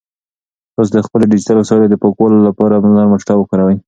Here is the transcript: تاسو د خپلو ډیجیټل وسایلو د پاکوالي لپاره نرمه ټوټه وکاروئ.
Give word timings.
تاسو 0.75 0.91
د 0.95 0.97
خپلو 1.05 1.25
ډیجیټل 1.31 1.55
وسایلو 1.59 1.91
د 1.91 1.95
پاکوالي 2.03 2.39
لپاره 2.47 2.83
نرمه 2.95 3.17
ټوټه 3.19 3.33
وکاروئ. 3.37 3.77